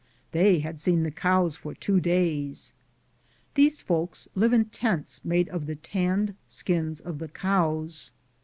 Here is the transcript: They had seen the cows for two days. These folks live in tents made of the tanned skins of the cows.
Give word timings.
They 0.31 0.57
had 0.61 0.79
seen 0.79 1.03
the 1.03 1.11
cows 1.11 1.57
for 1.57 1.75
two 1.75 1.99
days. 1.99 2.73
These 3.53 3.81
folks 3.81 4.27
live 4.33 4.51
in 4.51 4.65
tents 4.65 5.23
made 5.23 5.47
of 5.49 5.67
the 5.67 5.75
tanned 5.75 6.33
skins 6.47 7.01
of 7.01 7.19
the 7.19 7.27
cows. 7.29 8.11